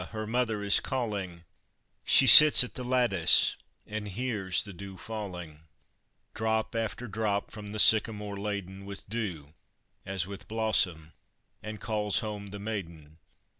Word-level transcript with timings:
her 0.09 0.25
mother 0.25 0.63
is 0.63 0.79
calling, 0.79 1.43
She 2.03 2.25
sits 2.25 2.63
at 2.63 2.73
the 2.73 2.83
lattice, 2.83 3.55
and 3.85 4.07
hears 4.07 4.63
the 4.63 4.73
dew 4.73 4.97
falling, 4.97 5.59
Drop 6.33 6.73
after 6.73 7.07
drop 7.07 7.51
from 7.51 7.71
the 7.71 7.77
sycamore 7.77 8.37
laden 8.37 8.85
With 8.87 9.07
dew 9.07 9.53
as 10.03 10.25
with 10.25 10.47
blossom, 10.47 11.13
and 11.61 11.79
calls 11.79 12.17
home 12.17 12.47
the 12.47 12.57
maiden. 12.57 13.19